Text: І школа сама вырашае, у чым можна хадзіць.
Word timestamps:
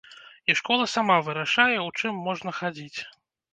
І 0.51 0.55
школа 0.61 0.87
сама 0.93 1.17
вырашае, 1.27 1.75
у 1.87 1.93
чым 2.01 2.25
можна 2.31 2.57
хадзіць. 2.63 2.99